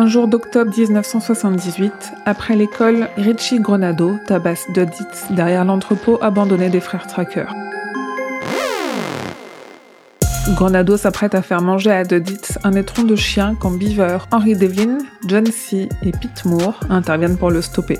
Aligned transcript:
Un 0.00 0.06
jour 0.06 0.28
d'octobre 0.28 0.70
1978, 0.70 1.92
après 2.24 2.54
l'école, 2.54 3.08
Richie 3.16 3.58
Grenado 3.58 4.16
tabasse 4.28 4.64
Duditz 4.72 5.26
derrière 5.30 5.64
l'entrepôt 5.64 6.18
abandonné 6.22 6.70
des 6.70 6.78
frères 6.78 7.08
Tracker. 7.08 7.46
Grenado 10.54 10.96
s'apprête 10.96 11.34
à 11.34 11.42
faire 11.42 11.62
manger 11.62 11.90
à 11.90 12.04
Duditz 12.04 12.60
un 12.62 12.74
étron 12.74 13.02
de 13.02 13.16
chien 13.16 13.56
quand 13.58 13.72
Beaver, 13.72 14.18
Henry 14.30 14.54
Devlin, 14.54 14.98
John 15.26 15.46
C. 15.46 15.88
et 16.02 16.12
Pete 16.12 16.44
Moore 16.44 16.78
interviennent 16.88 17.36
pour 17.36 17.50
le 17.50 17.60
stopper. 17.60 17.98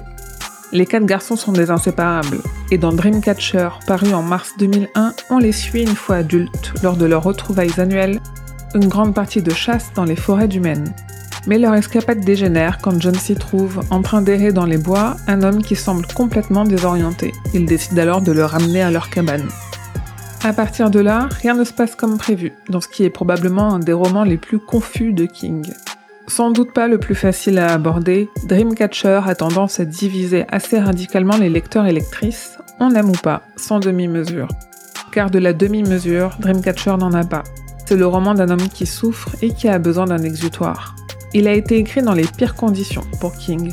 Les 0.71 0.87
quatre 0.87 1.05
garçons 1.05 1.35
sont 1.35 1.51
des 1.51 1.69
inséparables, 1.69 2.39
et 2.71 2.79
dans 2.79 2.93
Dreamcatcher, 2.93 3.71
paru 3.89 4.15
en 4.15 4.23
mars 4.23 4.53
2001, 4.57 5.15
on 5.30 5.39
les 5.39 5.51
suit 5.51 5.83
une 5.83 5.96
fois 5.96 6.19
adultes 6.19 6.75
lors 6.85 6.96
de 6.96 7.07
leurs 7.07 7.25
retrouvailles 7.25 7.80
annuelles, 7.80 8.21
une 8.77 8.87
grande 8.87 9.15
partie 9.15 9.43
de 9.43 9.51
chasse 9.51 9.90
dans 9.96 10.04
les 10.04 10.14
forêts 10.14 10.46
du 10.46 10.61
Maine. 10.61 10.94
Mais 11.48 11.58
leur 11.58 11.75
escapade 11.75 12.20
dégénère 12.20 12.79
quand 12.79 13.00
John 13.00 13.14
s'y 13.14 13.34
trouve, 13.34 13.80
en 13.90 14.02
train 14.02 14.20
d'errer 14.20 14.52
dans 14.52 14.66
les 14.66 14.76
bois, 14.76 15.16
un 15.26 15.43
homme 15.43 15.62
qui 15.62 15.76
semble 15.76 16.07
complètement 16.14 16.64
désorienté. 16.64 17.32
Il 17.54 17.64
décide 17.64 17.98
alors 17.98 18.21
de 18.21 18.32
le 18.32 18.44
ramener 18.44 18.82
à 18.82 18.90
leur 18.90 19.08
cabane. 19.08 19.48
À 20.44 20.52
partir 20.52 20.90
de 20.90 21.00
là, 21.00 21.26
rien 21.40 21.54
ne 21.54 21.64
se 21.64 21.72
passe 21.72 21.96
comme 21.96 22.18
prévu, 22.18 22.52
dans 22.68 22.82
ce 22.82 22.88
qui 22.88 23.02
est 23.02 23.11
probablement 23.11 23.74
un 23.74 23.79
des 23.79 23.94
romans 23.94 24.24
les 24.24 24.36
plus 24.36 24.58
confus 24.58 25.14
de 25.14 25.24
King. 25.24 25.64
Sans 26.26 26.50
doute 26.50 26.74
pas 26.74 26.86
le 26.86 26.98
plus 26.98 27.14
facile 27.14 27.58
à 27.58 27.72
aborder, 27.72 28.29
Dreamcatcher 28.44 29.22
a 29.26 29.35
tendance 29.35 29.80
à 29.80 29.86
diviser 29.86 30.44
assez 30.50 30.79
radicalement 30.79 31.38
les 31.38 31.49
lecteurs 31.49 31.86
et 31.86 31.93
lectrices, 31.93 32.58
on 32.78 32.94
aime 32.94 33.08
ou 33.08 33.19
pas, 33.22 33.42
sans 33.56 33.80
demi-mesure. 33.80 34.48
Car 35.12 35.30
de 35.30 35.38
la 35.38 35.55
demi-mesure, 35.55 36.36
Dreamcatcher 36.38 36.98
n'en 36.98 37.14
a 37.14 37.24
pas. 37.24 37.42
C'est 37.86 37.96
le 37.96 38.06
roman 38.06 38.34
d'un 38.34 38.50
homme 38.50 38.69
qui 38.69 38.84
souffre 38.84 39.30
et 39.41 39.55
qui 39.55 39.66
a 39.66 39.78
besoin 39.78 40.05
d'un 40.05 40.22
exutoire. 40.22 40.94
Il 41.34 41.47
a 41.47 41.53
été 41.53 41.77
écrit 41.77 42.02
dans 42.02 42.14
les 42.14 42.27
pires 42.27 42.55
conditions 42.55 43.05
pour 43.20 43.36
King. 43.36 43.72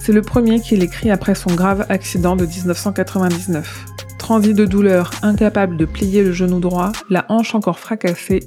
C'est 0.00 0.12
le 0.12 0.22
premier 0.22 0.60
qu'il 0.60 0.82
écrit 0.82 1.10
après 1.10 1.34
son 1.34 1.54
grave 1.54 1.86
accident 1.88 2.36
de 2.36 2.46
1999. 2.46 3.86
Transi 4.18 4.54
de 4.54 4.64
douleur, 4.64 5.10
incapable 5.22 5.76
de 5.76 5.84
plier 5.84 6.22
le 6.22 6.32
genou 6.32 6.60
droit, 6.60 6.92
la 7.08 7.26
hanche 7.28 7.54
encore 7.54 7.78
fracassée, 7.78 8.40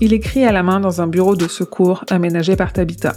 il 0.00 0.12
écrit 0.12 0.44
à 0.44 0.50
la 0.50 0.64
main 0.64 0.80
dans 0.80 1.00
un 1.00 1.06
bureau 1.06 1.36
de 1.36 1.46
secours 1.46 2.04
aménagé 2.10 2.56
par 2.56 2.72
Tabitha. 2.72 3.14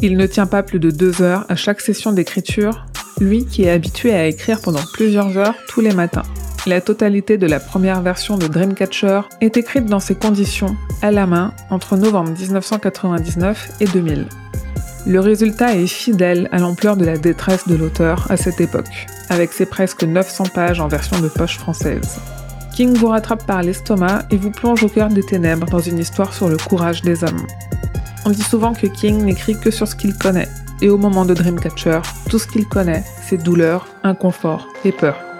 Il 0.00 0.18
ne 0.18 0.26
tient 0.26 0.46
pas 0.46 0.62
plus 0.62 0.78
de 0.78 0.90
deux 0.90 1.22
heures 1.22 1.46
à 1.48 1.56
chaque 1.56 1.80
session 1.80 2.12
d'écriture, 2.12 2.86
lui 3.18 3.46
qui 3.46 3.62
est 3.62 3.70
habitué 3.70 4.12
à 4.12 4.26
écrire 4.26 4.60
pendant 4.60 4.82
plusieurs 4.92 5.38
heures 5.38 5.54
tous 5.68 5.80
les 5.80 5.94
matins. 5.94 6.24
La 6.64 6.80
totalité 6.80 7.38
de 7.38 7.48
la 7.48 7.58
première 7.58 8.02
version 8.02 8.38
de 8.38 8.46
Dreamcatcher 8.46 9.22
est 9.40 9.56
écrite 9.56 9.86
dans 9.86 9.98
ces 9.98 10.14
conditions, 10.14 10.76
à 11.02 11.10
la 11.10 11.26
main, 11.26 11.52
entre 11.70 11.96
novembre 11.96 12.30
1999 12.30 13.72
et 13.80 13.86
2000. 13.86 14.28
Le 15.04 15.18
résultat 15.18 15.74
est 15.74 15.88
fidèle 15.88 16.48
à 16.52 16.58
l'ampleur 16.58 16.96
de 16.96 17.04
la 17.04 17.18
détresse 17.18 17.66
de 17.66 17.74
l'auteur 17.74 18.30
à 18.30 18.36
cette 18.36 18.60
époque, 18.60 19.08
avec 19.28 19.52
ses 19.52 19.66
presque 19.66 20.04
900 20.04 20.44
pages 20.54 20.78
en 20.78 20.86
version 20.86 21.18
de 21.20 21.26
poche 21.26 21.58
française. 21.58 22.20
King 22.76 22.94
vous 22.94 23.08
rattrape 23.08 23.44
par 23.44 23.62
l'estomac 23.62 24.22
et 24.30 24.36
vous 24.36 24.52
plonge 24.52 24.84
au 24.84 24.88
cœur 24.88 25.08
des 25.08 25.24
ténèbres 25.24 25.66
dans 25.66 25.80
une 25.80 25.98
histoire 25.98 26.32
sur 26.32 26.48
le 26.48 26.58
courage 26.58 27.02
des 27.02 27.24
hommes. 27.24 27.44
On 28.24 28.30
dit 28.30 28.40
souvent 28.40 28.72
que 28.72 28.86
King 28.86 29.24
n'écrit 29.24 29.58
que 29.58 29.72
sur 29.72 29.88
ce 29.88 29.96
qu'il 29.96 30.14
connaît, 30.14 30.48
et 30.80 30.88
au 30.88 30.96
moment 30.96 31.24
de 31.24 31.34
Dreamcatcher, 31.34 32.02
tout 32.30 32.38
ce 32.38 32.46
qu'il 32.46 32.68
connaît, 32.68 33.02
c'est 33.28 33.42
douleur, 33.42 33.88
inconfort 34.04 34.68
et 34.84 34.92
peur. 34.92 35.31